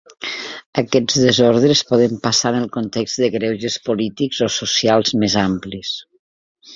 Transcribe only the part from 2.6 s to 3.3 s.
context de